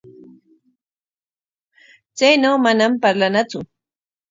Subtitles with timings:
[2.17, 3.57] Chaynaw manam parlanatsu.